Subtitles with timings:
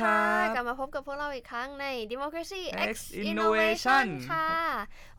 [0.00, 2.96] ครับกลับมาพบกับพวกเราอีกครั้งใน Democracy X X
[3.30, 4.50] Innovation Innovation ค่ะ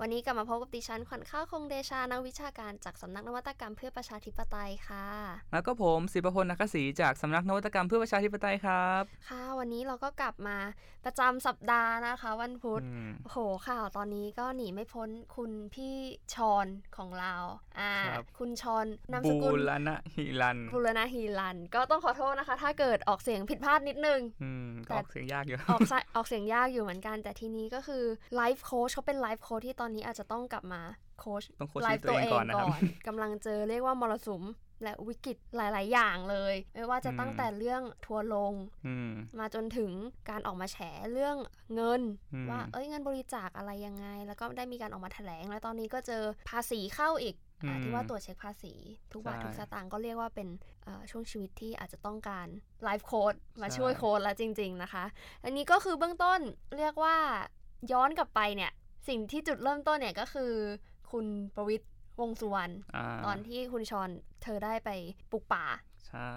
[0.02, 5.08] วันนี้กลับมาพบกับดิฉันขวัญข้าวคงเดชานักวิชาการจากสำนักนวัตกรรมเพื่อประชาธิปไตยค่ะ
[5.52, 10.58] แล้วก็ผมศิประพลนักศรีจากสำนักนวัตกรรมเพื่อประชาธิปไตยครับ ค่ะ วันนี้เราก็กลับมา
[11.06, 15.96] ประจำสัปดาห์นะคะ วันพุธอืมโอ้โหข่าวตอนนี้ก็หนีไม่พ้นคุณพี่
[16.34, 17.34] ชอนของเรา
[17.80, 28.04] อ่าครับคุณชอนนามสบูกุลรณะฮิรันบุรณะฮีรัน ก็ต้องขอโทษนะคะ ถ้าเกิดออกเสียงผิดพลาดนิดนึง อืมก็ ออกเสียงยากอยู่ออกสะออกเสียงยากอยู่เหมือนกัน แต่ทีนี้ก็คือ
[28.36, 30.82] ไลฟ์โค้ชเขาเป็นไลฟ์โค้ชที่ตอนนี้อาจจะต้องกลับมา
[31.20, 32.68] โค้ชต้องโค้ช life ชีวิตตัวเองก่อนนะครับ
[33.08, 34.44] กำลังเจอเรียกว่ามรสุม
[34.84, 38.54] และวิกฤตหลาย ๆ อย่างเลย ไม่ว่าจะอืมตั้งแต่เรื่องทัวร์ลง
[38.88, 39.92] อืมมาจนถึง
[40.30, 40.78] การออกมาแฉ
[41.14, 41.38] เรื่อง
[41.76, 42.02] เงิน
[42.34, 47.49] อืมว่าเอ้ยเงินบริจาคอะไรยังไง แล้วก็ได้มีการออกมาแถลง แล้วตอนนี้ก็เจอภาษีเข้าอีกอ่า
[47.84, 48.74] ที่ว่าตรวจเช็คภาษี
[49.12, 50.48] ทุกบาทใช่ทุกสตางค์ก็เรียกว่าเป็น
[50.84, 52.48] เอ่อช่วงชีวิตที่อาจจะต้องการ
[52.84, 55.06] ไลฟ์โค้ดมาใช่ช่วยโค้ดแล้วจริง ๆนะคะ
[55.44, 56.40] อันนี้ก็คือเบื้องต้น
[56.78, 57.16] เรียกว่า
[57.92, 58.72] ย้อนกลับไปเนี่ย
[59.08, 60.52] สิ่งที่จุดเริ่มต้นเนี่ยก็คือ
[61.12, 61.86] คุณประวิตย
[62.20, 64.10] วงษ์สุวรรณอ่าตอนที่คุณชอน
[64.44, 64.90] เธอได้ไป
[65.32, 65.89] ปลูกป่าใช่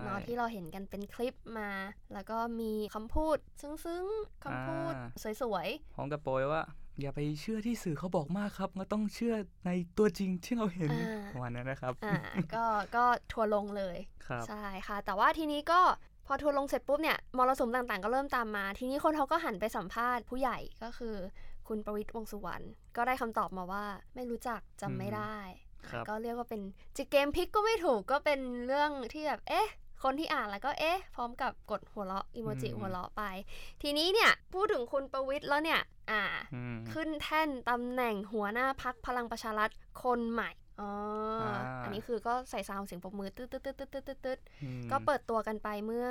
[0.04, 1.70] เนาะที่เราเห็นกันเป็นคลิปมา
[2.12, 4.92] แล้วก็มีคำพูดซึ้งๆคำพูด
[5.22, 6.62] สวยพร้อมกับโปรยว่า
[7.00, 9.34] อย่าไปเชื่อที่สื่อเขาบอกมากครับเราต้องเชื่อ
[9.66, 12.16] ในตัวจริงที่เราเห็นอ่าวันนั้นนะครับๆอ่า
[12.54, 12.64] ก็
[12.96, 15.80] ก็ทัวร์ลงเลยครับใช่ค่ะ แต่ว่าทีนี้ก็
[16.26, 21.16] พอทัวร์ลงเสร็จปุ๊บเนี่ยมรสุมต่างๆ ก็เริ่มตามมา ทีนี้คนเขาก็หันไปสัมภาษณ์ผู้ใหญ่ก็คือ
[21.68, 22.64] คุณประวิตยวงษ์สุวรรณ
[22.96, 25.61] ก็ได้คำตอบมาว่าไม่รู้จักจำไม่ได้ครับ
[26.08, 26.60] ก็เรียกว่าเป็น
[26.96, 29.68] จะเกมพลิกก็ไม่ถูกก็เป็นเรื่องที่แบบ เอ๊ะ
[30.02, 33.22] คนที่อ่านแล้วก็เอ๊ะ พร้อมกับกดหัวเราะอีโมจิอืมหัวเราะไป
[33.82, 36.22] ทีนี้เนี่ย พูดถึงคุณประวิตรแล้วเนี่ย อ่า
[36.54, 39.70] อืมขึ้นแท่นตำแหน่งหัวหน้าพรรคพลังประชารัฐ
[40.02, 40.90] คนใหม่อ๋อ
[41.42, 46.08] อาอันนี้คือก็ใส่ sound เสียงปรบมือตึ๊ดตึ๊ดตึ๊ดตึ๊ดตึ๊ดตึ๊ดตึ๊ดอืมก็เปิดตัวกันไปเมื่อ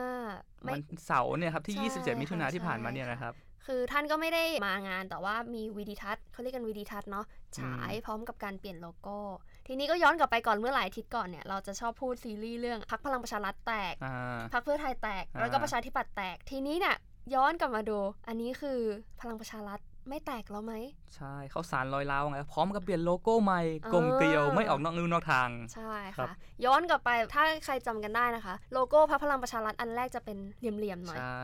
[0.64, 3.34] ไม่วันเสาร์เนี่ยครับที่ใช่27 มิถุนาที่ผ่านมาใช่เนี่ยนะครับ
[3.66, 7.26] คือท่านก็ไม่ได้มางานแต่ว่ามีวีดิทัศน์เขาเรียกกันวีดิทัศน์เนาะ
[7.58, 9.18] ฉายพร้อมกับการเปลี่ยนโลโก้
[9.74, 16.96] ทีนี้ก็ย้อนกลับไปก่อนเมื่อหลายอาทิตย์ก่อนเนี่ยเราจะชอบพูดซีรีส์เรื่องพรรคพลังประชารัฐแตกอ่าพรรคเพื่อไทยแตกอ่าแล้วก็ประชาธิปัตย์แตก ทีนี้เนี่ย
[17.36, 18.80] ย้อนกลับมาดู อันนี้คือ
[19.22, 19.80] พลังประชารัฐ
[20.10, 20.74] ไม่แตกแล้วไหม
[21.16, 31.44] ใช่เขาสารลอยล้าวไงพร้อมกับเปลี่ยนโลโก้ใหม่อ่ากลมเกลียวไม่ออกนอกลู่นอกทาง ใช่ครัค่ะบย้อนกลับไปถ้าใครจำกันได้นะคะ โลโก้พักพลังประชารัฐอันแรกจะเป็นเหลี่ยมๆหน่อยใช่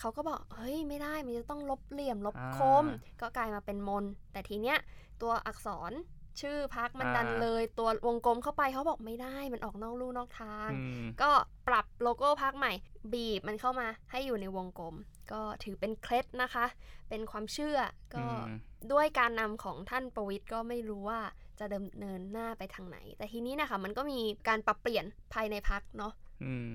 [0.00, 2.84] เขาก็บอกเฮ้ยไม่ได้มันจะต้องลบเหลี่ยมลบอ่าคม
[3.20, 4.78] ก็กลายมาเป็นมน แต่ทีเนี้ย
[5.22, 5.92] ตัวอักษร
[6.40, 11.30] ชื่อพักมันอ่าดันเลยตัววงกลมเข้าไปเขาบอกไม่ได้มันออกนอกลู่นอกทางอืมก็
[11.68, 12.72] ปรับโลโก้พักใหม่
[13.12, 14.94] บีบมันเข้ามาให้อยู่ในวงกลม
[15.32, 16.66] ก็ถือเป็นเคล็ดนะคะ
[17.08, 17.78] เป็นความเชื่อ
[18.14, 18.58] ก็อืม
[18.92, 21.20] ด้วยการนำของท่านประวิทย์ก็ไม่รู้ว่า
[21.58, 26.12] จะดำเนินหน้าไปทางไหน แต่ทีนี้นะคะมันก็มีการปรับเปลี่ยนภายในพักเนาะ
[26.44, 26.70] อืม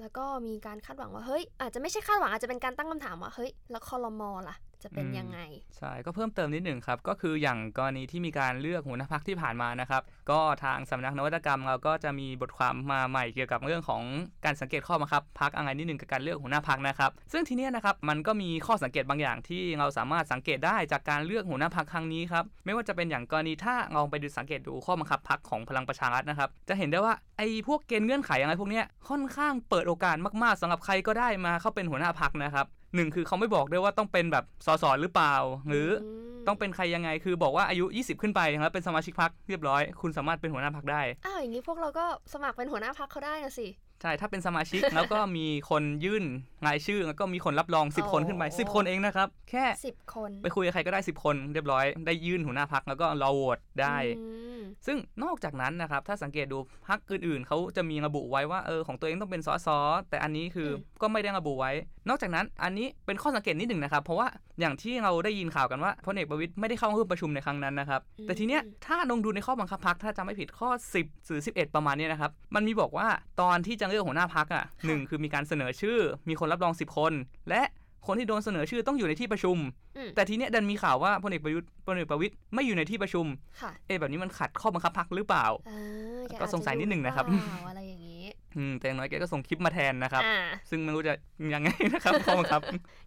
[0.00, 5.38] แล้วก็มีการคาดหวังว่าเฮ้ยอาจจะไม่ใช่คาดหวังอาจจะเป็นการตั้งคำถามว่าเฮ้ยแล้วคอรมอล่ะ จะเป็นอืมยังไง
[5.76, 14.02] ใช่ ก็เพิ่มเติมนิดหนึ่งครับ ก็คืออย่างกรณีที่มีการเลือกหัวหน้าพักที่ผ่านมานะครับ ก็ทางสำนักนวัตกรรมเราก็จะมีบทความมาใหม่เกี่ยวกับเรื่องของ
[14.44, 35.34] การสังเกตข้อบังคับพักอะไรนิดหนึ่งกับการเลือกหัวหน้าพักนะครับ ซึ่งทีเนี้ยนะครับมันก็มีข้อสังเกตบางอย่างที่เราสามารถสังเกตได้จากการเลือกหัวหน้าพักครั้งนี้ครับ ไม่ว่าจะเป็นอย่างกรณีถ้าลองไปดูสังเกตดูข้อบังคับพักของพลังประชารัฐนะครับ จะเห็นได้ว่าไอ้พวกเกณฑ์เงื่อนไขอะไรพวกเนี้ยค่อนข้างเปิดโอกาสมากๆสำหรับใครก็ได้มาเข้าเป็นหัวหน้าพักนะครับ หนึ่งคือเขาไม่บอกด้วยว่าต้องเป็นแบบสสหรือเปล่า
[35.68, 43.68] หรืออมต้องเป็นใครยังไงคือบอกว่าอายุ 20 ขึ้นไปแล้วเป็นสมาชิกพักเรียบร้อย คุณสามารถเป็นหัวหน้าพักได้อ้าวอย่างนี้พวกเราก็สมัครเป็นหัวหน้าพักเขาได้นะสิ
[44.02, 46.24] ใช่ถ้าเป็นสมาชิกแล้วก็มีคนยื่น
[46.66, 54.51] รายชื่อแล้วก็มีคนรับรองโอ้10 คนขึ้นไป 10 คนเองนะครับ แค่สิบคน ไปคุยกับใครก็ได้ 10 คนเรียบร้อย ได้ยื่นหัวหน้าพักแล้วก็รอโหวตได้อืม
[54.86, 59.68] ซึ่งนอกจากนั้นนะครับ ถ้าสังเกตดูพักอื่นๆเขาจะมีระบุไว้ว่าเออของตัวเองต้องเป็นสส
[60.10, 61.72] แต่อันนี้คืออมก็ไม่ได้ระบุไว้
[62.08, 64.26] นอกจากนั้นอันนี้เป็นข้อสังเกตนิดหนึ่งนะครับ เพราะว่า
[64.60, 73.06] อย่างที่เราได้ยินข่าวกันว่าพลเอกประวิตยไม่ได้เข้าร่วมประชุมในครั้งนั้นนะครับ แต่ทีเนี้ยถ้าลองดูในข้อบังคับพักถ้าจำไม่ผิดข้อ 10หรือ11 ประมาณเนี้ยนะครับ มันมีบอกว่า
[73.40, 75.98] ตอนที่จะเลือกหัวหน้าพักอะหนึ่งคือมีการเสนอชื่อ
[76.28, 77.12] มีคนรับรอง 10 คน
[77.48, 77.62] และ
[78.06, 79.58] คนที่โดนเสนอชื่อต้องอยู่ในที่ประชุม
[79.96, 83.26] อืมแต่ทีเนี้ยดันมีข่าวว่าพลเอกประยุทธ์พลเอกประวิตยไม่อยู่ในที่ประชุม
[83.60, 88.24] ค่ะเอะแบบนี้มันขัดข้อบังคับพักหรือเปล่าอ่าแก็สงสัยนิดหนึ่งนะครับอาจจอยู่หอเปล่าอะไรอย่างนี้
[88.56, 90.38] อืมแต่อย่างน้อยแกก็ส่งคลิปมาแทนนะครับอ่า
[90.70, 91.14] ซึ่งไม่รู้จะ
[91.54, 92.60] ยังไงนะครับข้อบังคับ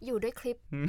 [0.06, 0.88] อยู่ด้วยคลิปอืม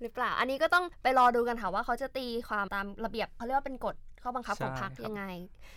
[0.00, 5.24] หรือเปล่า อันนี้ก็ต้องไปรอดูกันค่ะว่าเขาจะตีความตามระเบียบเขาเรียกว่าเป็นกฎข้อบังคับของใช่พรรคครับยังไง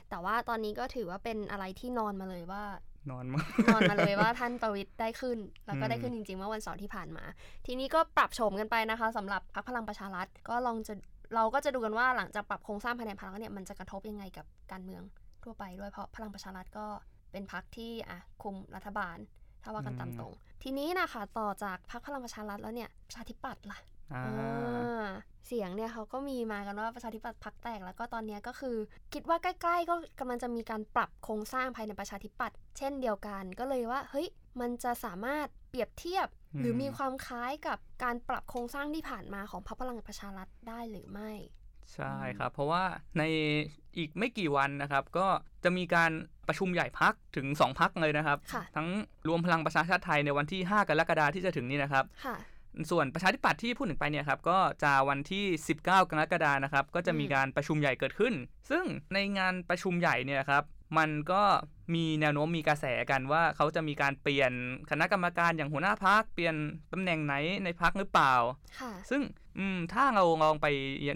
[0.09, 2.63] แต่ว่าตอนนี้ก็ถือว่าเป็นอะไรที่นอนมาเลยว่า
[3.11, 7.23] นอนมากนอนมาเลยว่าท่านประวิตยได้ขึ้น แล้วก็อืมได้ขึ้นจริงๆ เมื่อวันเสาร์ที่ผ่านมา
[7.65, 10.93] ทีนี้ก็ปรับโฉมกันไปนะคะสำหรับพรรคพลังประชารัฐก็ลองจะ
[11.35, 15.03] เราก็จะดูกันว่าหลังจากปรับโครงสร้างภายในพรรคแล้วเนี่ยมันจะกระทบยังไงกับการเมือง
[15.43, 16.85] ทั่วไปด้วยเพราะพลังประชารัฐก็
[17.31, 19.17] เป็นพรรคที่อะคุมรัฐบาล
[19.63, 23.94] ถ้าว่ากันตามตรง ทีนี้นะคะต่อจากพรรคพลังประชารัฐแล้วเนี่ยประชาธิปัตย์ล่ะอ่าอ่า
[25.47, 28.77] เสียงเนี่ยเขาก็มีมากันว่าประชาธิปัตย์พักแตก แล้วก็ตอนเนี้ยก็คือ
[29.13, 34.27] คิดว่าใกล้ ๆ ก็กำลังจะมีการปรับโครงสร้างภายในประชาธิปัตย์เช่นเดียวกัน ก็เลยว่าเฮ้ย
[34.59, 36.27] มันจะสามารถเปรียบเทียบ
[36.59, 41.31] หรือมีความคล้ายกับการปรับโครงสร้างที่ผ่านมาของพรรคพลังประชารัฐได้หรือไม่
[41.93, 42.83] ใช่ครับ เพราะว่า
[43.17, 43.23] ใน
[43.97, 45.27] อีกไม่กี่วันนะครับ ก็
[45.63, 46.11] จะมีการ
[46.47, 48.87] ประชุมใหญ่พักถึง 2 พักเลยนะครับค่ะทั้ง
[49.27, 52.35] รวมพลังประชาชาติไทยในวันที่ 5 กรกฎาคมที่จะถึงนี้นะครับค่ะ
[52.91, 58.33] ส่วนประชาธิปัตย์ที่พูดถึงไปเนี่ยครับก็จะวันที่ 19 กรกฎาคมนะครับก็จะมีอืมการประชุมใหญ่เกิดขึ้น
[58.69, 58.83] ซึ่ง
[59.13, 60.63] ในงานประชุมใหญ่เนี่ยครับ
[60.97, 61.43] มันก็
[61.95, 64.51] มีแนวโน้มมีกระแสกันว่าเขาจะมีการเปลี่ยน
[64.89, 66.55] คณะกรรมการอย่างหัวหน้าพักเปลี่ยน
[66.91, 68.33] ตำแหน่งไหนในพักหรือเปล่า
[68.79, 69.21] ค่ะซึ่ง
[69.59, 70.67] อืมถ้าเราลองไป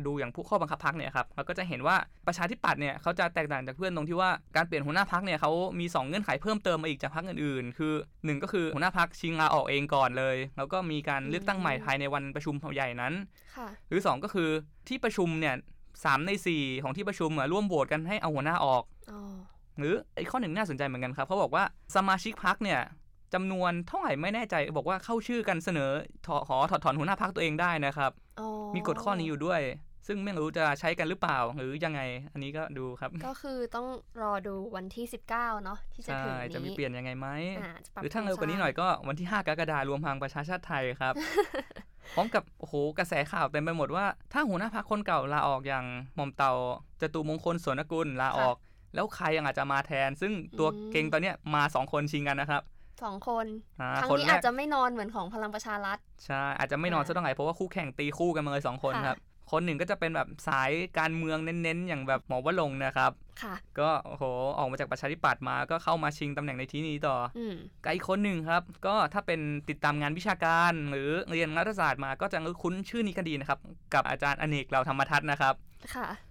[0.07, 1.95] ดูอย่างผู้ข้อบังคับพักเนี่ยครับเราก็จะเห็นว่า
[2.27, 7.93] ประชาธิปัตย์เนี่ยเขาจะแตกต่างจากเพื่อนตรงที่ว่าการเปลี่ยนหัวหน้าพักเนี่ยเขามี 2 เงื่อนไขเพิ่มเติมมาอีกจากพักอื่นๆ คือ
[8.25, 13.13] หนึ่งก็คือหัวหน้าพักชิงลาออกเองก่อนเลย แล้วก็มีการเลือกตั้งใหม่ภายในวันประชุมใหญ่นั้น
[13.55, 14.49] ค่ะหรือ 2 ก็คือ
[14.87, 15.55] ที่ประชุมเนี่ย
[16.03, 19.21] สามใน4ของที่ประชุมอะร่วมโหวตกันให้เอาหัวหน้าออกอ๋อ
[19.79, 21.63] หรืออีกข้อหนึ่งน่าสนใจเหมือนกันครับเขาบอกว่า
[21.95, 22.81] สมาชิกพักเนี่ย
[23.33, 25.91] จำนวนเท่าไหร่ไม่แน่ใจบอกว่าเข้าชื่อกันเสนอ
[26.25, 29.61] ถอขอถอดถอนหัวหน้าพักตัวเองได้นะครับอ๋อมีกฎข้อนี้อยู่ด้วย
[30.07, 33.87] ซึ่งไม่รู้จะใช้กันหรือเปล่าหรือยังไง อันนี้ก็ดูครับ ก็คือต้อง
[34.21, 37.27] รอดูวันที่ 19 เนาะที่จะใช่ถึงนี้จะมีเปลี่ยนยังไงไหม
[37.59, 41.13] อ่าจะปรับหรือถ้าเร็วกว่านี้หน่อยก็วันที่ 5 กรกฎาคมรวมพลังประชาชาติไทยครับ
[42.15, 45.85] พร้อมกับโอ้โหกระแสข่าวเต็มไปหมดว่า ถ้าหัวหน้าพักคนเก่าลาออกอย่าง
[46.15, 46.51] หม่อมเตา
[47.01, 48.55] จตุมงคลสวนกุลลาออก
[48.95, 52.61] แล้วใครยังอาจจะมาแทน ซึ่งตัวเก่งตอนเนี้ยมาสองคนชิงกันนะครับ
[53.03, 53.45] สองคน
[53.81, 59.19] อ่าครั้งคนนี้แรอาจกจะไม่นอนเหมือนของพลังประชารัฐใช่อาจจะไม่นอนอ่าซะต้องไหนเพราะว่าคู่แข่งตีคู่กันมาเลยสองคนค่ะครับ
[59.51, 64.23] คนหนึ่งก็จะเป็นแบบสายการเมืองเน้นๆ อย่างแบบหมอวรงค์นะครับ ค่ะ ก็โอ้โห
[64.57, 67.53] ออกมาจากประชาธิปัตย์มาก็เข้ามาชิงตำแหน่งในที่นี้ต่ออืม
[67.83, 69.39] กับอีกคนหนึ่งครับ ก็ถ้าเป็น
[69.69, 73.59] ติดตามงานวิชาการหรือเรียนรัฐศาสตร์มาก็จะคุ้นชื่อนี้กันดีนะครับ
[73.93, 75.68] กับอาจารย์อเนกเหล่าธรรมทัศน์นะครับค่ะ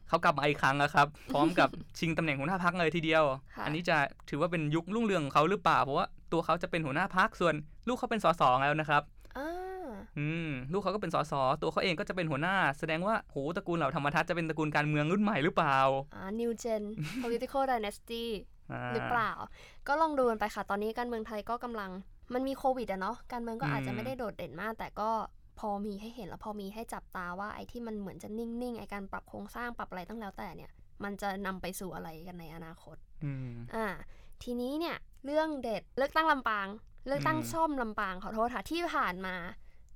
[0.09, 1.69] เขากลับมาอีกครั้งแล้วครับ พร้อมกับ
[1.99, 3.25] ชิงตำแหน่งหัวหน้าพักเลยทีเดียว
[3.57, 3.97] ค่ะอันนี้จะ
[4.29, 7.55] ถือว่าเป็นยุครุ่งเรืองของเขาหรือเปล่าเพราะว่าตัวเขาจะเป็นหัวหน้าพักส่วน
[7.89, 9.03] ลูกเขาเป็นสสแล้วนะครับ
[9.39, 15.79] อ่าอืมลูกเขาก็เป็นสสตัวเขาเองก็จะเป็นหัวหน้า แสดงว่าโหตระกูลเหล่าธรรมทัศน์จะเป็นตระกูลการเมืองรุ่นใหม่หรือเปล่า
[16.15, 16.83] อ่า new gen
[17.23, 18.25] political dynasty
[18.79, 19.31] าหรือเปล่า
[19.89, 21.91] ก็ลองดูกันไปค่ะ ตอนนี้การเมืองไทยก็กำลัง
[22.35, 25.11] มันมีโควิดอะเนาะ การเมืองก็อาจจะไม่ได้โดดเด่นมาก แต่ก็
[25.59, 30.71] พอมีให้เห็นแล้วพอมีให้จับตาว่าไอ้ที่มันเหมือนจะนิ่งๆไอ้การปรับโครงสร้างปรับอะไรตั้งแล้วแต่เนี่ย
[31.05, 33.87] มันจะนำไปสู่อะไรกันในอนาคตอืมอ่า
[34.43, 36.69] ทีนี้เนี่ยเรื่องเด็ดเลือกตั้งลำปาง
[37.07, 39.37] เลือกตั้งอืมซ่อมลำปางขอโทษค่ะที่ผ่านมา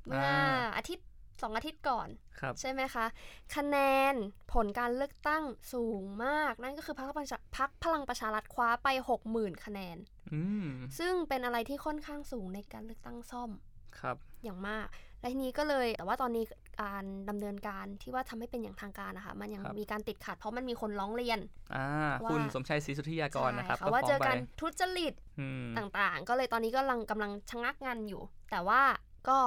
[0.07, 1.07] เมื่ออาอาทิตย์
[1.43, 2.09] สองอาทิตย์ก่อน
[2.41, 3.07] ครับใช่ไหมคะ
[3.55, 3.77] คะแน
[4.13, 4.15] น
[4.53, 5.43] ผลการเลือกตั้ง
[5.73, 8.89] สูงมาก นั่นก็คือพรรคพลังประชาพรรคพลังประชารัฐคว้าไป
[9.27, 9.97] 60,000คะแนน
[10.33, 10.67] อืม
[10.99, 13.51] ซึ่งเป็นอะไรที่ค่อนข้างสูงในการเลือกตั้งซ่อม
[13.99, 14.87] ครับอย่างมาก
[15.23, 16.45] และทีนี้ก็เลยแต่ว่าตอนนี้
[16.83, 21.39] การดำเนินการที่ว่าทำให้เป็นอย่างทางการนะคะมันยังครับมีการติดขัดเพราะมันมีคนร้องเรียน
[21.75, 21.89] อ่า
[22.23, 28.81] ว่าคุณสมชัยศรีสุทธิยากรนะครับใช่ค่ะว่าฟ้เจงอไปการทุจริตอืมต่างๆ ก็เลยตอนนี้ก็กำลังกำลังชะงักงานอยู่ แต่ว่า
[29.29, 29.39] ก็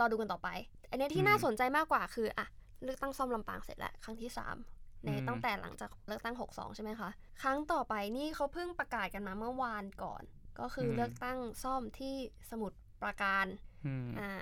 [0.00, 0.48] รอดูกันต่อไป
[0.90, 2.46] อันเนี้ยที่น่าสนใจมากกว่าคืออะ
[2.84, 4.30] เลือกตั้งซ่อมลำปางเสร็จแล้วครั้งที่
[4.68, 7.10] 3 ในตั้งแต่หลังจากเลือกตั้ง 62 ใช่ไหมคะ
[7.42, 10.22] ครั้งต่อไปนี่เขาเพิ่งประกาศกันมาเมื่อวานก่อน
[10.60, 12.14] ก็คืออมเลือกตั้งซ่อมที่
[12.50, 13.46] สมุทรปราการ
[13.86, 14.32] อืมอ่า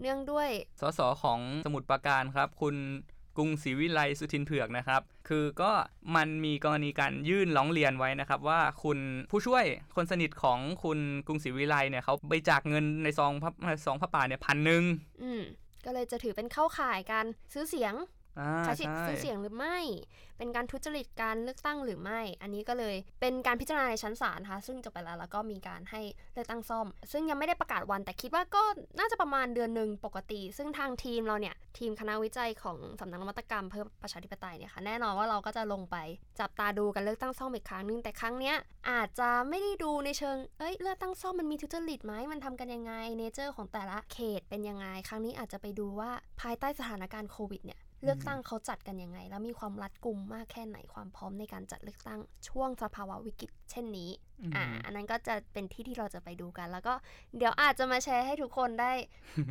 [0.00, 0.48] เนื่องด้วย
[0.80, 2.76] สสของสมุทรปราการครับ คุณ
[3.36, 5.72] กรุงศรีวิไลสุทินเผือกนะครับ คือก็
[6.16, 8.98] มันมีกรณีการยื่นร้องเรียนไว้นะครับ ว่าคุณ
[9.30, 9.64] ผู้ช่วย
[9.96, 13.50] คนสนิทของคุณกรุงศรีวิไลเนี่ยเขาไปจากเงินในซองพระ
[13.86, 14.82] ซองพระป่าเนี่ยพันหนึ่ง
[15.22, 15.42] อืม
[15.84, 18.15] ก็เลยจะถือเป็นเข้าข่ายการซื้อเสียงอ่า
[18.64, 19.78] ใช้สิทธิ์ใช่ซื้อเสียงหรือไม่
[20.38, 26.00] เป็นการทุจริตการเลือกตั้งหรือไม่ อันนี้ก็เลยเป็นการพิจารณาในชั้นศาลนะคะ ซึ่งจบไปแล้วแล้วก็มีการให้
[26.34, 28.62] เลือกตั้งซ่อม ซึ่งยังไม่ได้ประกาศวัน แต่คิดว่าก็
[28.98, 35.96] น่าจะประมาณเดือนหนึ่งปกติ ซึ่งทางทีมเราเนี่ย ทีมคณะวิจัยของสำนักนวัตกรรมเพื่อประชาธิปไตยเนี่ยค่ะ แน่นอนว่าเราก็จะลงไป
[36.40, 38.56] จับตาดูกันเลือกตั้งซ่อมอีกครั้งหนึง แต่ครั้งเนี้ย
[38.90, 56.94] อาจจะไม่ได้ดูในเชิง เอ้ย เลือกตั้งซ่อมมันมีทุจริตไหมมันทำกันยังไง เนเจอร์ของแต่ละเขตเป็นยังไง ครั้งนี้อาจจะไปดูว่าภายใต้สถานการณ์โควิดเนี่ย เลือกตั้งเขาจัดกันยังไง แล้วมีความรัดกุมมากแค่ไหนความพร้อมในการจัดเลือกตั้งช่วงสภาวะวิกฤตเช่นนี้อืมอ่า อันนั้นก็จะเป็นที่ที่เราจะไปดูกัน แล้วก็
[57.36, 58.92] เดี๋ยวอาจจะมาแชร์ให้ทุกคนได้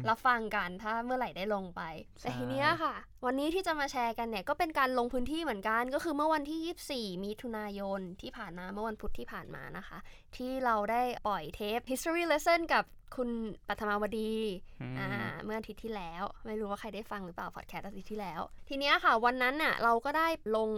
[0.09, 1.81] รับฟังกันถ้าเมื่อไหร่ได้ลงไป
[2.21, 2.95] แต่ทีเนี้ยค่ะ
[3.25, 9.97] วันนี้ที่จะมาแชร์กันเนี่ยก็เป็นการลงพื้นที่เหมือนกัน ก็คือเมื่อวันที่ 24 มิถุนายนที่ผ่านมาเมื่อวันพุธที่ผ่านมานะคะ
[10.35, 13.29] ที่เราได้ปล่อยเทป history lesson กับคุณ
[13.67, 14.33] ปัทมาวดี
[14.81, 15.09] อืมอ่า
[15.43, 20.69] เมื่ออาทิตย์ที่แล้ว ไม่รู้ว่าใครได้ฟังหรือเปล่าพอดแคสต์อาทิตย์ที่แล้ว ทีเนี้ยค่ะ วันนั้นน่ะเราก็ได้ลง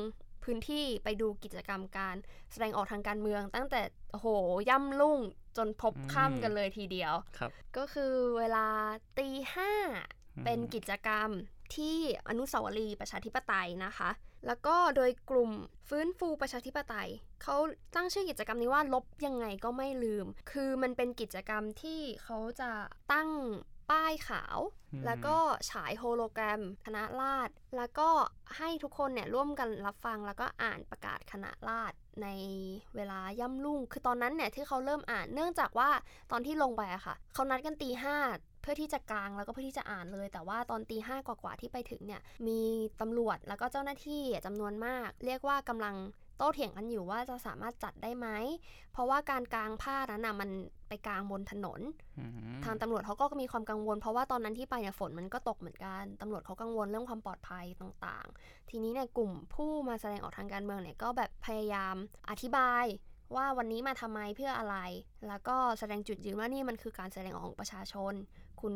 [0.48, 2.16] พพื้นที่ไปดูกิจกรรมการ
[2.52, 4.28] แสดงออกทางการเมือง ตั้งแต่โอ้โห
[4.70, 5.20] ย่ำลุ่ง
[5.58, 8.68] จนพบค่ำกันเลยทีเดียวครับก็คือเวลา
[9.18, 9.72] ตีห้า
[10.36, 11.30] อืมเป็นกิจกรรม
[11.76, 11.98] ที่
[12.30, 14.10] อนุสาวรีย์ประชาธิปไตยนะคะ
[14.48, 15.52] แล้วก็โดยกลุ่ม
[15.90, 17.10] ฟื้นฟูประชาธิปไตย
[17.44, 17.56] เขา
[17.96, 22.70] ตั้งชื่อกิจกรรมนี้ว่าลบยังไงก็ไม่ลืม คือมันเป็นกิจกรรมที่เขาจะ
[23.14, 23.30] ตั้ง
[23.92, 24.58] ป้ายขาว
[24.94, 25.38] อืมแล้วก็
[25.72, 28.10] ฉายโฮโลแกรม คณะราษฎรแล้วก็
[28.58, 32.28] ให้ทุกคนเนี่ยร่วมกันรับฟังแล้วก็อ่านประกาศคณะราษฎรใน
[32.96, 35.90] เวลาย่ำรุ่ง คือตอนนั้นเนี่ยที่เขาเริ่มอ่านเนื่องจากว่า
[36.32, 38.18] ตอนที่ลงไปอะค่ะ เขานัดกันตีห้า
[38.62, 42.62] เพื่อที่จะกลางแล้วก็เพื่อที่จะอ่านเลย แต่ว่าตอนตีห้ากว่าๆที่ไปถึงเนี่ยมี
[43.02, 45.96] ตำรวจแล้วก็เจ้าหน้าที่จำนวนมาก เรียกว่ากำลัง
[46.38, 48.28] โต้เถียงกันอยู่ว่าจะสามารถจัดได้ไหม
[48.92, 50.50] เพราะว่าการกางผ้านั้นน่ะมัน
[50.88, 51.80] ไปกางบนถนน
[52.20, 61.96] อืมทางตำรวจเขาก็มีความกังวล เพราะว่าตอนนั้นที่ไปเนี่ยฝนมันก็ตกเหมือนกันตำรวจเขากังวลเรื่องความปลอดภัยต่างๆ ทีนี้เนี่ยกลุ่มผู้มาแสดงออกทางการเมืองเนี่ยก็แบบพยายาม
[62.30, 62.86] อธิบาย
[63.36, 64.78] ว่าวันนี้มาทำไมเพื่ออะไร
[65.28, 68.14] แล้วก็แสดงจุดยืนว่านี่มันคือการแสดงออกของประชาชน
[68.62, 68.74] คุณ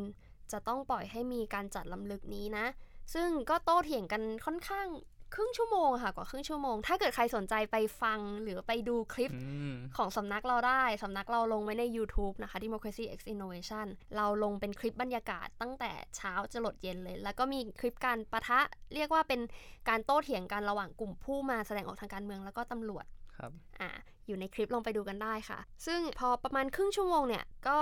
[0.51, 2.65] จะต้องปล่อยให้มีการจัดลำลึกนี้นะ
[3.13, 4.87] ซึ่งก็โต้เถียงกันค่อนข้าง
[5.35, 18.59] ครึ่งชั่วโมงค่ะกว่าครึ่งชั่วโมง ถ้าเกิดใครสนใจไปฟังหรือไปดูคลิปอืมของสำนักเราได้ สำนักเราลงไว้ใน YouTube นะคะ Democracy X Innovation เราลงเป็นคลิปบรรยากาศตั้งแต่เช้าจะหลดเย็นเลย แล้วก็มีคลิปการประทะ
[18.93, 19.41] เรียกว่าเป็น
[19.89, 23.05] การโต้เถียงกันระหว่างกลุ่มผู้มาแสดงออกทางการเมืองแล้วก็ตำรวจ
[23.41, 23.91] ครับอ่า
[24.27, 27.79] อยู่ในคลิปลองไปดูกันได้ค่ะ ซึ่งพอประมาณครึ่งชั่วโมงเนี่ย ก็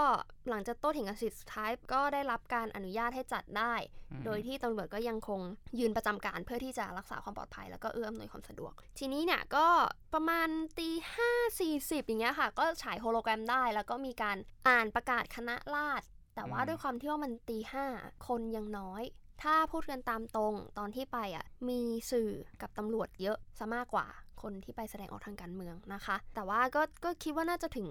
[0.49, 3.73] หลังจากโต้เถียงกันเสร็จสุดท้ายก็ได้รับการอนุญาตให้จัดได้
[4.11, 5.41] อืมโดยที่ตำรวจก็ยังคง
[5.79, 9.67] ยืนประจำการเพื่อที่จะรักษาความปลอดภัย แล้วก็เอื้ออำนวยความสะดวก ทีนี้เนี่ยก็
[10.13, 10.47] ประมาณ
[10.79, 14.37] ตีห้าสี่สิบอย่างเงี้ยค่ะ ก็ฉายโฮโลแกรมได้ แล้วก็มีการ
[14.67, 17.85] อ่านประกาศคณะราษฎรแต่ว่าอืมด้วยความที่ว่ามันตีห้า
[18.27, 19.03] คนยังน้อย
[19.43, 21.79] ถ้าพูดกันตามตรงตอนที่ไปอะมี
[22.11, 22.29] สื่อ
[22.61, 24.07] กับตำรวจเยอะซะมากกว่า
[24.41, 27.89] คนที่ไปแสดงออกทางการเมืองนะคะ แต่ว่าก็ก็คิดว่าน่าจะถึง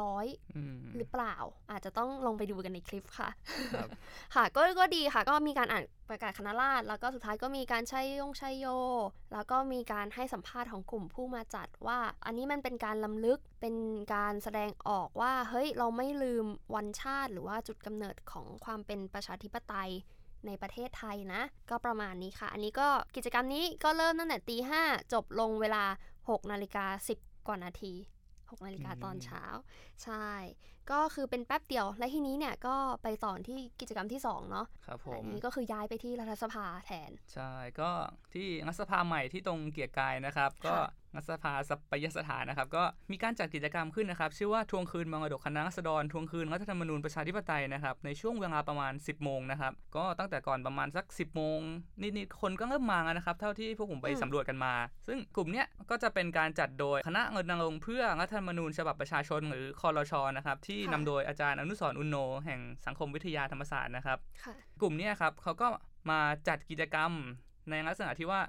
[0.00, 1.36] ร้อยอืมหรือเปล่า
[1.70, 3.28] อาจจะต้องลงไปดูกันในคลิปค่ะ
[3.74, 3.88] ครับ
[4.34, 8.66] ค่ะก็ก็ดีค่ะ ก็มีการอ่านประกาศคณะราษฎรแล้วก็สุดท้ายก็มีการใช้ยงใช้โย
[9.32, 13.74] แล้วก็มีการให้สัมภาษณ์ของกลุ่มผู้มาจัดว่า อันนี้มันเป็นการลำลึกเป็น
[14.14, 19.90] การแสดงออกว่า เฮ้ย เราไม่ลืมวันชาติ หรือว่าจุดกำเนิดของความเป็นประชาธิปไตย
[20.46, 24.82] ในประเทศไทยนะ ก็ประมาณนี้ค่ะ อันนี้ก็กิจกรรมนี้ก็เริ่มตั้งแต่ตีห้า
[25.12, 25.84] จบลงเวลา
[26.18, 26.86] 6 นาฬิกา
[27.18, 27.92] 10 กว่านาที
[28.28, 29.44] 6นาฬิกาตอนเช้า
[30.02, 30.28] ใช่
[30.90, 37.90] ก็คือเป็นแป๊บเดียว และทีนี้เนี่ยก็ไปต่อที่กิจกรรมที่ 2 เนาะครับผอัมนนี้ก็คือย้ายไปที่รัฐสภาแทน ใช่ ก็
[38.34, 40.74] ที่รัฐสภาใหม่ที่ตรงเกียรติกายนะครับ ก็
[41.16, 51.58] รัฐสภาสัปยสถานนะครับ ก็มีการจัดกิจกรรมขึ้นนะครับ ชื่อว่าทวงคืนมรดกคณะรัษฎรทวงคืนรัฐธรรมนูญประชาธิปไตยนะครับ ในช่วงเวลาประมาณ 10 โมงนะครับ ก็ตั้งแต่ก่อนประมาณสัก 10 โมง
[52.02, 54.74] นิดๆคนก็เริ่มมาแล้วนะครับ เท่าที่พวกผมไปอืมสำรวจกันมา
[55.08, 65.66] ซึ่งกลุ่มเนี้ยก็จะเป็นการจัดโดยคณะเงินรงค์เพื่อรัฐธรรมนูญฉบับประชาชนหรือคอรชนะครับที่นำโดยอาจารย์อนุสรณ์อุณโน แห่งสังคมวิทยาธรรมศาสตร์นะครับค่ะกลุ่มเนี้ยครับเขาก็
[66.10, 67.12] มาจัดกิจกรรม
[67.70, 68.40] ในลักษณะที่ว่า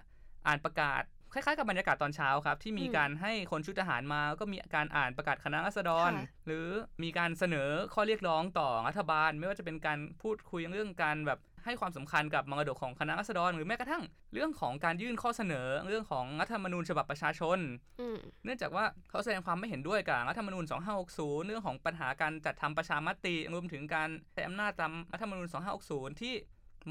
[0.48, 6.68] อ่านประกาศ คล้ายๆกับบรรยากาศตอนเช้าครับ ที่มีอืมการให้คนชุดทหารมาก็มีการอ่านประกาศคณะรัษฎรค่ะหรือ
[7.04, 17.58] มีการเสนอข้อเรียกร้องต่อรัฐบาล ไม่ว่าจะเป็นการพูดคุยเรื่องการแบบให้ความสำคัญกับมรดกของคณะรัษฎร หรือแม้กระทั่งเรื่องของการยื่นข้อเสนอเรื่องของรัฐธรรมนูญฉบับประชาชน
[18.00, 20.66] อืมเนื่องจากว่าเขาแสดงความไม่เห็นด้วยกับรัฐธรรมนูญ
[21.06, 25.48] 2560 เรื่องของปัญหาการจัดทำประชามติรวมถึงการใช้อำนาจตามรัฐธรรมนูญ
[25.84, 26.34] 2560 ที่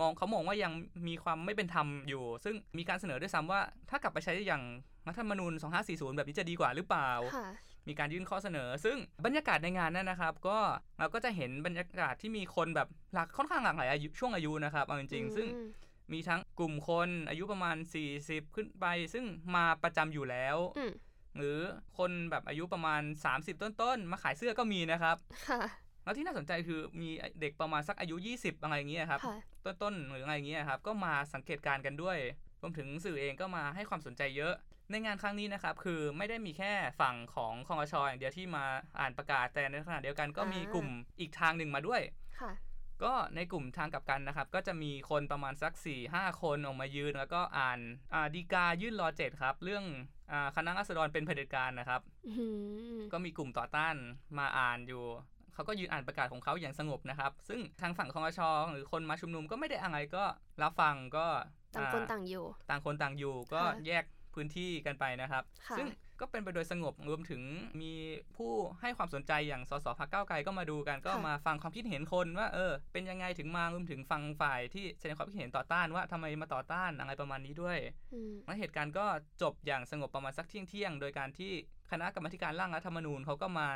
[0.00, 0.72] มองเขามองว่ายัง
[1.08, 4.62] มีความไม่เป็นธรรมอยู่ ซึ่งมีการเสนอด้วยซ้ำว่า ถ้ากลับไปใช้อย่าง
[5.08, 5.52] รัฐธรรมนูญ
[5.84, 7.48] 2540 แบบนี้จะดีกว่าหรือเปล่าค่ะ
[7.88, 10.58] มีการยื่นข้อเสนอ ซึ่งบรรยากาศในงานนั้นนะครับ ก็
[10.98, 15.68] เราก็จะเห็นบรรยากาศที่มีคนแบบหลากค่อนข้างหลากหลายอายุช่วงอายุนะครับเอาจริงๆซึ่งอืม
[16.12, 17.76] มีทั้งกลุ่มคนอายุประมาณ
[18.16, 20.92] 40 ขึ้นไป ซึ่งมาประจำอยู่แล้วอืม
[21.36, 21.58] หรือ
[21.98, 25.16] คนแบบอายุประมาณ 30 ต้นๆ มาขายเสื้อก็มีนะครับ
[25.48, 25.62] ค่ะ
[26.04, 27.08] แล้วที่น่าสนใจคือมี
[27.40, 29.38] เด็กประมาณสักอายุ 20 อะไรอย่างเงี้ยครับค่ะ
[29.82, 32.18] ต้นๆหรืออะไรอย่างเงี้ยครับ ก็มาสังเกตการณ์กันด้วย
[32.62, 34.54] รวมถึงสื่อเองก็มาให้ความสนใจเยอะ
[34.90, 38.64] ในงานครั้งนี้นะครับ คือไม่ได้มีแค่ฝั่งของคองชอย่างเดียวที่มา
[38.98, 40.88] อ่านประกาศแต่ในขณะเดียวกันก็มีกลุ่ม
[41.20, 42.00] อีกทางหนึ่งมาด้วย
[42.40, 42.52] ค่ะ
[43.02, 47.78] ก็ในกลุ่มทางกลับกันนะครับ ก็จะมีคนประมาณสัก 4 5 คนออกมายืน แล้วก็อ่าน
[48.14, 49.84] อ่าดีกายื่นรอเจ็ดครับ เรื่อง
[50.30, 52.32] อาคณะรัษฎรเป็นเผด็จการนะครับอื
[52.96, 53.94] มก็มีกลุ่มต่อต้าน
[54.38, 55.04] มาอ่านอยู่
[55.60, 58.40] เขาก็ยืนอ่านประกาศของเขาอย่างสงบนะครับ ซึ่งทางฝั่งคองช
[58.72, 60.24] หรือคนมาชุมนุมก็ไม่ได้อะไรก็
[60.62, 61.26] รับฟังก็
[61.74, 65.86] ต่างคนอ่ต่างอยู่ ต่างคนต่างอยู่ก็ค่ะแยกพื้นที่กันไปนะครับค่ะซึ่ง
[66.20, 67.42] ก็เป็นไปโดยสงบรวมถึง
[67.80, 67.92] มี
[68.36, 77.78] ผู้ให้ความสนใจอย่างสสพักเก้าไกลก็มาดูกันก็มาฟังความคิดเห็นคนว่าเออเป็นยังไงถึงมารวมถึงฟังฝ่ายที่แสดงความคิดเห็นต่อต้านว่าทำไมมาต่อต้านอะไรประมาณนี้ด้วย
[78.14, 79.06] อืมแล้วเหตุการณ์ก็
[79.42, 81.52] จบอย่างสงบประมาณสักเที่ยงเที่ยงๆโดยการที่
[81.90, 83.68] คณะกรรมาธิการร่างรัฐธรรมนูญเขาก็มา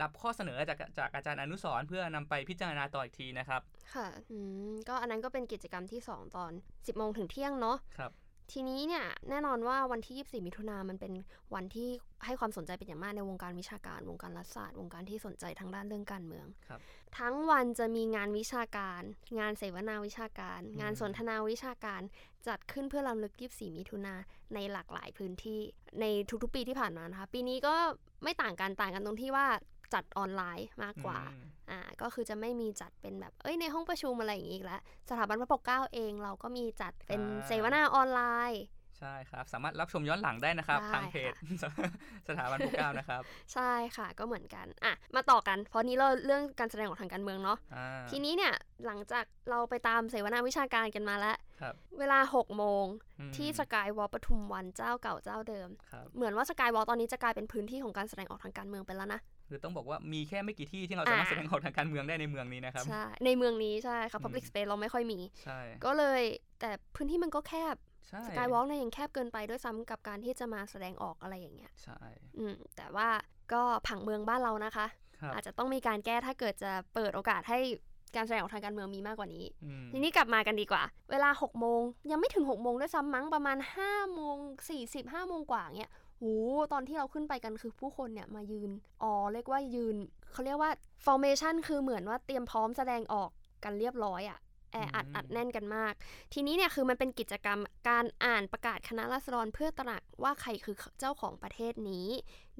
[0.00, 3.60] รับข้อเสนอจากจากอาจารย์อนุสรณ์เพื่อนำไปพิจารณาต่ออีกทีนะครับ
[3.94, 4.38] ค่ะอื
[4.70, 8.12] มก็อันนั้นก็เป็นกิจกรรมที่ 2 ตอน 10โมงถึงเที่ยงเนาะครับ
[8.52, 11.12] ทีนี้เนี่ยแน่นอนว่าวันที่ 24 มิถุนามันเป็น
[11.54, 11.88] วันที่
[12.24, 16.80] ให้ความสนใจเป็นอย่างมากในวงการวิชาการ วงการรัฐศาสตร์ วงการที่สนใจทางด้านเรื่องการเมืองครับ
[17.18, 19.02] ทั้งวันจะมีงานวิชาการ
[19.38, 22.02] งานเสวนาวิชาการ งานสนทนาวิชาการ
[22.48, 24.14] จัดขึ้นเพื่อรำลึก 24 มิถุนา
[24.54, 25.60] ในหลากหลายพื้นที่
[26.00, 26.04] ใน
[26.42, 27.74] ทุกๆ ปีที่ผ่านมานะคะ ปีนี้ก็
[28.22, 29.46] ไม่ต่างกันต่างกันตรงที่ว่า
[29.94, 34.80] จัดออนไลน์มากกว่าอืมอ่า ก็คือจะไม่มีจัดเป็นแบบเอ้ยในห้องประชุมอะไรอย่างงี้อีกแล้ว
[35.10, 38.20] สถาบันพระปกเกล้าเองเราก็มีจัดเป็นเสวนาออนไล
[38.52, 38.62] น์
[38.98, 41.32] ใช่ครับ สามารถรับชมย้อนหลังได้นะครับได้ทางเพจ
[42.28, 48.54] สถาบันปกเกล้านะครับ ใช่ค่ะก็เหมือนกันอะมาต่อกัน เพราะนี้เราเรื่องการแสดงออกทางการเมืองเนาะอ่าทีนี้เนี่ย
[48.86, 52.84] หลังจากเราไปตามเสวนาวิชาการกันมาแล้วครับเวลา6โมง
[53.20, 59.20] อืมที่สกายวอลปทุมวันเจ้าเก่าเจ้าเดิมครับเหมือนว่าสกายวอลตอนนี้จะกลายเป็นพื้นที่ของการแสดงออกทางการเมืองไปแล้วนะ
[59.50, 66.22] คือต้องบอกว่ามีแค่ไม่กี่ที่ที่เราสามารถอ่าแสดงออกทางการเมืองได้ในเมืองนี้นะครับใช่ในเมืองนี้ใช่ค่ะอืม public space เราไม่ค่อยมีใช่ก็เลย
[66.60, 67.76] แต่พื้นที่มันก็แคบ
[68.08, 71.98] ใช่สกายวอล์กเนี่ยยังแคบเกินไปด้วยซ้ำกับการที่จะมาแสดงออกอะไรอย่างเงี้ยใช่
[72.38, 73.08] อืมแต่ว่า
[73.52, 74.86] ก็ผังเมืองบ้านเรานะคะ
[75.20, 77.60] ครับอาจจะต้องมีการแก้ถ้าเกิดจะเปิดโอกาสให้
[78.16, 84.36] การแสดงออกทางการเมืองมีมากกว่านี้อืมทีนี้กลับมากันดีกว่า เวลา6โมงยังไม่ถึง6โมงด้วยซ้ำมั้งประมาณ5โมง
[84.76, 86.26] 40 5โมงกว่าเงี้ย โห
[86.72, 88.70] ตอนที่เราขึ้นไปกันคือผู้คนเนี่ยมายืน
[89.02, 89.96] อ๋อเรียกว่ายืน
[90.32, 90.70] เขาเรียกว่า
[91.06, 93.30] formation คือเหมือนว่าเตรียมพร้อมแสดงออก
[93.64, 94.38] กันเรียบร้อยอะ
[94.72, 95.92] แออัดอัดแน่นกันมาก
[96.32, 102.08] ทีนี้เนี่ยคือมันเป็นกิจกรรมการอ่านประกาศคณะราษฎรเพื่อตระหนักว่าใครคือเจ้าของประเทศนี้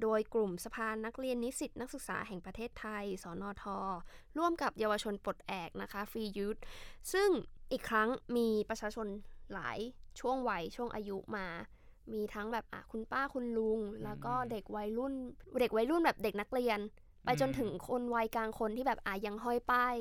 [0.02, 3.64] โดยกลุ่มสภานักเรียนนิสิตนักศึกษาแห่งประเทศไทย สนท
[4.38, 6.56] ร่วมกับเยาวชนปลดแอกนะคะฟรียูท
[7.12, 7.28] ซึ่ง
[7.72, 9.06] อีกครั้งมีประชาชน
[9.52, 9.78] หลาย
[10.20, 11.46] ช่วงวัยช่วงอายุมา
[12.12, 15.14] มีทั้งแบบอะคุณป้าคุณลุง แล้วก็เด็กวัยรุ่น
[15.60, 16.78] เด็กวัยรุ่นแบบเด็กนักเรียน
[17.24, 19.94] ไปจนถึงคนวัยกลางคนที่แบบอะยังห้อยป้าย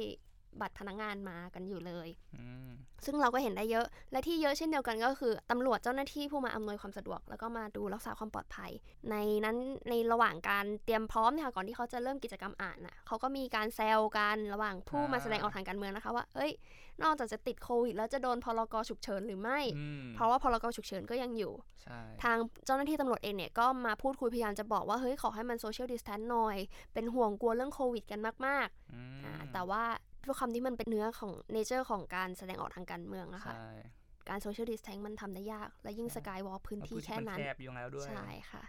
[0.61, 2.69] บัตรพนักงานมากันอยู่เลยอืม
[3.05, 8.71] ซึ่งเราก็เห็นได้เยอะ และที่เยอะเช่นเดียวกันก็คือตำรวจเจ้าหน้าที่ผู้มาอำนวยความสะดวก แล้วก็มาดูรักษาความปลอดภัย
[9.11, 9.57] ในนั้น
[9.89, 16.51] ในระหว่างการเตรียมพร้อมเนี่ยค่ะก่อนที่เขาจะเริ่มกิจกรรมอ่านน่ะเขาก็มีการแซวกันระหว่างผู้มาแสดงออกทางการเมืองนะคะว่า เอ้ย
[17.03, 26.57] นอกจากจะติดโควิดแล้วจะโดนพรกฉุกเฉินหรือไม่อืมเพราะว่าพรกฉุกเฉินก็ยังอยู่ใช่ทางเจ้าหน้าที่ตำรวจเองเนี่ยก็มาพูดคุยพยายามจะบอกว่าเฮ้ยขอให้มัน social distance หน่อย
[26.93, 29.83] เป็นห่วงกลัวเรื่องโควิดกันมากๆอืมอ่าแต่ว่า
[30.29, 33.71] ด้วยความที่มันเป็นเนื้อของ nature ของการแสดงออกทางการเมืองอะค่ะใช่
[34.29, 38.63] การ social distance มันทำได้ยาก และยิ่งใช่สกายวอล์พื้นที่แล้วแค่นั้นมันแคบอยู่แล้วด้วย ใช่ค่ะ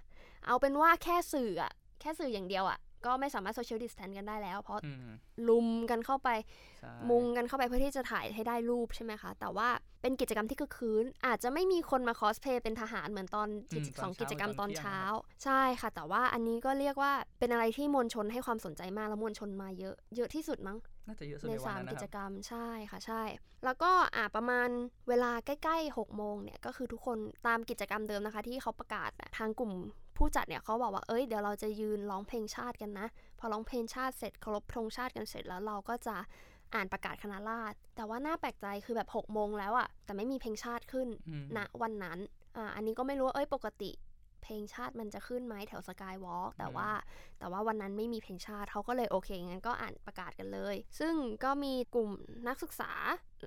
[0.47, 5.11] เอาเป็นว่าแค่สื่ออะแค่สื่ออย่างเดียวอะก็ไม่สามารถ social distance กันได้แล้ว เพราะอืม
[5.49, 6.29] รุมกันเข้าไป
[6.81, 9.69] ใช่มุงกันเข้าไปเพื่อที่จะถ่ายให้ได้รูปใช่ไหมคะ แต่ว่า
[10.03, 14.99] เป็นกิจกรรมที่คือคืน อาจจะไม่มีคนมาคอสเพลย์เป็นทหารเหมือนตอนกิจสองกิจกรรมตอนเช้า
[15.45, 20.77] ใช่ค่ะ แต่ว่าอันนี้ก็เรียกว่าเป็นอะไรที่มวลชนให้ความสนใจมาก แล้วมวลชนมาเยอะ เยอะที่สุดมั้ง
[21.11, 23.23] น่าจะเยอะสุดในในวันสามนั้นกินะจครับกรรมใช่ค่ะใช่
[23.65, 24.69] แล้วก็อ่าประมาณ
[25.09, 29.73] เวลาใกล้ๆ6โมงเนี่ยก็คือทุกคนตามกิจกรรมเดิมนะคะ ที่เขาประกาศอะทางกลุ่ม
[30.17, 33.07] ผู้จัดเนี่ยเขาบอกว่าเอ้ยเดี๋ยวเราจะยืนร้องเพลงชาติกันนะ
[33.39, 36.17] พอร้องเพลงชาติเสร็จเคารพธงชาติกันเสร็จแล้วเราก็จะ
[36.75, 42.19] อ่านประกาศคณะราษฎรแต่ว่าน่าแปลกใจคือแบบ6โมงแล้วอะแต่ไม่มีเพลงชาติขึ้นอืมณวันนั้น
[42.57, 43.91] อ่าอันนี้ก็ไม่รู้ว่าเอ้ยปกติ
[44.43, 46.89] เพลงชาติมันจะขึ้นไหมแถวสกายวอล์กแต่ว่า
[47.39, 52.11] แต่ว่าวันนั้นไม่มีเพลงชาติเขาก็เลยโอเคงั้นก็อ่านประกาศกันเลย ซึ่งก็มีกลุ่ม
[52.49, 52.93] นักศึกษา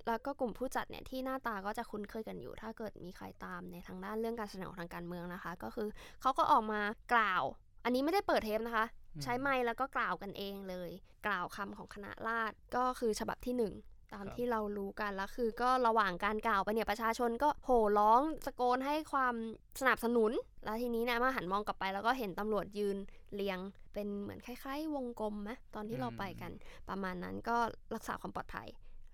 [0.07, 5.87] แล้วก็กลุ่มผู้จัดเนี่ยที่หน้าตาก็จะคุ้นเคยกันอยู่ ถ้าเกิดมีใครตามในทางด้านเรื่องการแสดงออกทางการเมืองนะคะ ก็คือ
[6.21, 6.81] เขาก็ออกมา
[7.13, 7.43] กล่าว
[7.83, 10.89] อันนี้ไม่ได้เปิดเทปนะคะอืมใช้ไมค์แล้วก็กล่าวกันเองเลย
[11.27, 13.73] กล่าวคำของคณะราษฎรก็คือฉบับที่หนึ่ง
[14.13, 19.35] ตามครับที่เรารู้กันแล้วคือก็ระหว่างการกล่าวไปเนี่ยประชาชนก็โห่ร้องตะโกนให้ความ
[19.79, 20.31] สนับสนุน
[20.65, 22.97] แล้วทีนี้เนะมาหันมองกลับไปแล้วก็เห็นตำรวจยืน
[23.35, 23.59] เรียง
[23.93, 26.51] เป็นเหมือนคล้าย ๆ วงกลมไหมตอนที่เราไปกัน
[26.89, 27.57] ประมาณนั้นก็
[27.95, 28.67] รักษาความปลอดภัย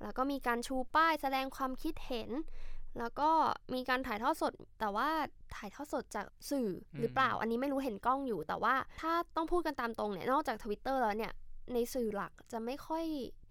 [0.03, 2.29] แล้วก็มีการชูป้ายแสดงความคิดเห็น
[2.99, 3.29] แล้วก็
[3.73, 5.09] มีการถ่ายทอดสด แต่ว่า
[5.55, 11.33] ถ่ายทอดสดจากสื่อหรือเปล่า อันนี้ไม่รู้เห็นกล้องอยู่ แต่ว่าถ้าต้องพูดกันตามตรงเนี่ยนอกจากทวิตเตอร์แล้วเนี่ย
[11.73, 13.05] ในสื่อหลักจะไม่ค่อย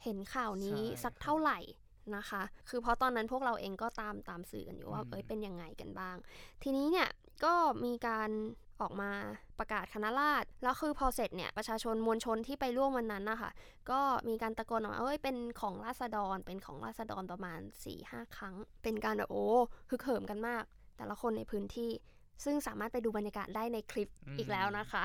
[0.04, 1.58] เห็นข่าวนี้ใช่สักเท่าไหร่
[2.16, 6.16] นะคะ คือเพราะตอนนั้นพวกเราเองก็ตามตามสื่อกันอยู่ว่าอืมเอ้ยเป็นยังไงกันบ้าง
[6.62, 7.08] ทีนี้เนี่ย
[7.44, 7.54] ก็
[7.84, 8.30] มีการ
[8.80, 9.12] ออกมา
[9.58, 13.50] ประกาศคณะราษฎรแล้วคือพอเสร็จเนี่ยประชาชนมวลชนที่ไปร่วมวันนั้นนะคะ
[13.90, 19.46] ก็มีการตะโกนออกมาเอ้ยเป็นของราษฎร เป็นของราษฎรประมาณ4ี่ห้าครั้ง เป็นการแบบโอ้
[19.90, 20.64] ฮึกเหิมกันมาก
[20.96, 21.90] แต่ละคนในพื้นที่
[22.44, 25.02] ซึ่งสามารถไปดูบรรยากาศได้ในคลิปอืมอีกแล้วนะคะ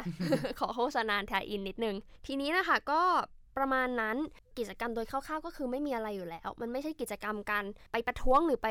[0.60, 1.96] ขอโฆษณาทายอินนิดนึง
[2.28, 3.02] ทีนี้นะคะก็
[3.58, 4.18] ประมาณนั้น
[4.58, 8.68] กิจกรรมโดยคร่าวๆ ก็คือไม่มีอะไรอยู่แล้ว มันไม่ใช่กิจกรรมการไปประท้วงหรือไป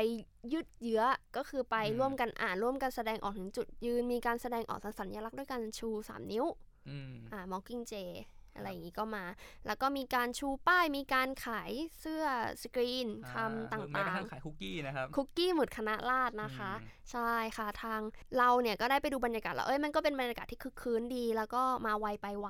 [0.51, 1.03] ยืดเยื้อ
[1.37, 6.45] ก็คือไปอืมร่วมกันอ่านร่วมกันแสดงออกถึงจุดยืน มีการแสดงออกทางสัญลักษณ์ด้วยการชู 3 นิ้ว
[6.89, 8.09] อืมอ่า mocking jay
[8.55, 9.25] อะไรอย่างนี้ก็มา
[9.67, 12.25] แล้วก็มีการชูป้ายมีการขายเสื้อ
[12.61, 18.01] สกรีนคำตแม้กระ่าทั่งงขายคุกกี้นะครับๆคุกกี้หมุดคณะราษฎรนะคะอืมใช่ค่ะทาง
[18.37, 22.49] เราเนี่ยก็ได้ไปดูบรรยากาศแล้วเอ้ยมันก็เป็นบรรยากาศที่คึกคืนดี แล้วก็มาไวไปไว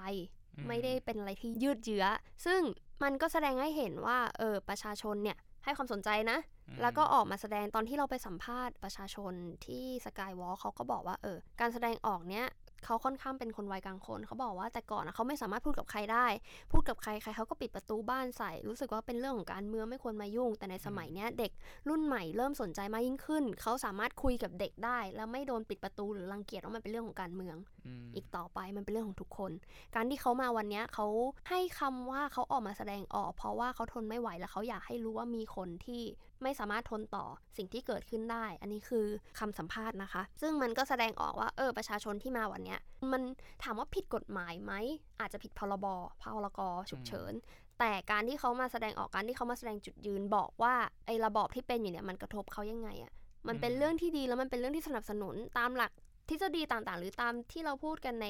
[0.56, 2.06] อืมไม่ได้เป็นอะไรที่ยืดเยื้อ
[2.46, 2.62] ซึ่ง
[3.04, 6.40] มันก็แสดงให้เห็นว่าเออประชาชนเนี่ยให้ความสนใจนะ
[6.70, 9.34] อืมแล้วก็ออกมาแสดงตอนที่เราไปสัมภาษณ์ประชาชน
[9.66, 12.46] ที่สกายวอล์เขาก็บอกว่าเออการแสดงออกเนี้ย
[12.86, 16.26] เขาค่อนข้างเป็นคนวัยกลางคน เขาบอกว่าแต่ก่อนนะเขาไม่สามารถพูดกับใครได้
[16.72, 21.52] พูดกับใครใครเขาก็ปิดประตูบ้านใส่ รู้สึกว่าเป็นเรื่องของการเมืองไม่ควรมายุ่ง แต่ในสมัยเนี้ยเด็ก
[21.90, 27.56] รุ่นใหม่เริ่มสนใจมากยิ่งขึ้น เขาสามารถคุยกับเด็กได้ แล้วไม่โดนปิดประตูหรือรังเกียจว่ามันเป็นเรื่องของการเมือง
[28.04, 29.52] มอีกต่อไปมันเป็นเรื่องของทุกคน
[29.96, 31.08] การที่เขามาวันเนี้ยเขา
[31.50, 36.02] ให้คำว่าเขาออกมาแสดงออก เพราะว่าเขาทนไม่ไหวแล้วเขาอยากให้รู้ว่ามีคนที่
[36.44, 37.26] ไม่สามารถทนต่อ
[37.58, 39.06] สิ่งที่เกิดขึ้นได้ อันนี้คือ
[39.40, 42.80] คำสัมภาษณ์นะคะ ซึ่งมันก็แสดงออกว่าเออประชาชนที่มาวันเนี้ย
[43.12, 43.22] มัน
[43.64, 44.74] ถามว่าผิดกฎหมายไหม
[45.20, 45.86] อาจจะผิดพรบ
[46.22, 47.34] พรกฉุกเฉิน
[47.80, 50.74] แต่การที่เขามาแสดงออกการที่เขามาแสดงจุดยืนบอกว่า
[51.06, 53.14] ไอ้ระบอบที่เป็นอยู่เนี่ยมันกระทบเขายังไงอะ
[53.48, 55.92] มันเป็นอืมเรื่องที่ดีแล้วมันเป็นเรื่องที่สนับสนุนตามหลัก
[56.30, 58.28] ทฤษฎีต่างๆ หรือตามที่เราพูดกันใน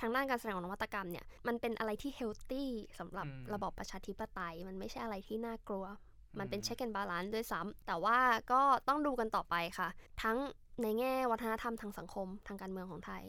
[0.00, 5.86] ทางด้านการแสดงออกนวัตกรรมเนี่ย มันเป็นอะไรที่ healthy สำหรับอืมระบอบประชาธิปไตย มันไม่ใช่อะไรที่น่ากลัว
[6.38, 8.18] มันเป็นอืม check and balance ด้วยซ้ำแต่ว่า
[8.52, 9.88] ก็ต้องดูกันต่อไปค่ะ
[10.22, 10.38] ทั้ง
[10.82, 13.22] ในแง่วัฒนธรรมทางสังคมทางการเมืองของไทย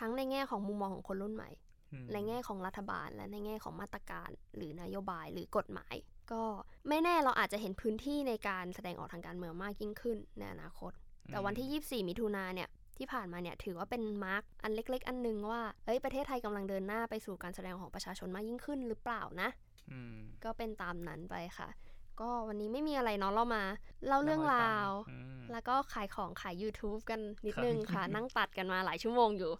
[0.00, 1.50] ทั้งในแง่ของมุมมองของคนรุ่นใหม่
[1.92, 5.94] อืมในแง่ของรัฐบาล และในแง่ของมาตรการ หรือนโยบายหรือกฎหมาย
[6.32, 6.42] ก็
[6.88, 10.92] ไม่แน่เราอาจจะเห็นพื้นที่ในการแสดงออกทางการเมืองมากยิ่งขึ้นในอนาคต
[11.30, 19.48] แต่วันที่ 24 มิถุนาเนี่ยที่ผ่านมาเนี่ยถือว่าเป็นมาร์กอันเล็ก ๆ อันหนึงว่าเอ้ยประเทศไทยกำลังเดินหน้าไปสู่การแสดงของประชาชนมากยิ่งขึ้นหรือเปล่านะ
[19.92, 21.68] อืมก็เป็นตามนั้นไปค่ะ
[22.20, 23.62] ก็วันนี้ไม่มีอะไรเนาะเรามา
[24.06, 29.52] เล่าเรื่องราวอืมแล้วก็ขายของขาย YouTube กันนิดครับนึงค่ะ นั่งตัดกันมาหลายชั่วโมงอยู่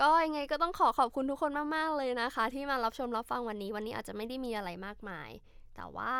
[0.00, 5.30] ก็ยังไงก็ต้องขอขอบคุณทุกคนมาก ๆ เลยนะคะ ที่มารับชมรับฟังวันนี้ วันนี้อาจจะไม่ได้มีอะไรมากมาย
[5.76, 6.14] แต่ว่า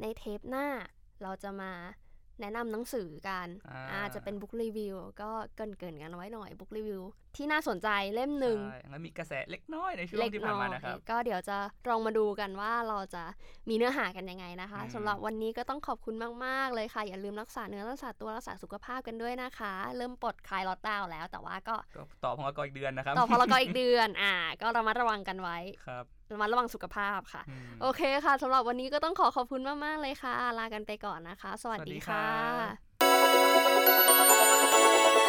[0.00, 0.66] ในเทปหน้า
[1.22, 1.72] เราจะมา
[2.40, 7.02] แนะนำหนังสือกันอ่าอาจจะเป็นบุ๊กรีวิวก็เกรินเกินๆกันไว้หน่อยบุ๊กรีวิว
[7.36, 11.56] ที่น่าสนใจเล่มหนึ่งใช่แล้วมีกระแสเล็กน้อยในช่วเล็งกที่ผ่านน้อมายนะครับ ก็เดี๋ยวจะ
[11.88, 13.22] ลองมาดูกันว่าเราจะ
[13.68, 16.14] มีเนื้อหากันยังไงนะคะอืมสำหรับวันนี้ก็ต้องขอบคุณ
[16.44, 32.26] มาก ๆ เลยค่ะ อย่าลืมรักษาเนื้อรักษาตัวรักษาสุขภาพกันด้วยนะคะ เริ่มปลดคลายล็อตดาวน์แล้ว แต่ว่าก็ก็ต่อพงกอีกเดือนนะครับต่อพลกอีกเดือนอ่า ก็ระมัดระวังกันไว้ครับระมัดระวังสุขภาพค่ะอืมโอเคค่ะสำหรับวันนี้ก็ต้องขอขอบคุณมาก ๆ เลยค่ะ ลากันไปก่อนนะคะ สวัสสวัสดีดีค่ะ
[33.02, 35.21] ครับ